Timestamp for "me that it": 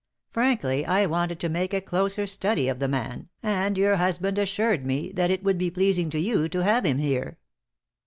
4.83-5.43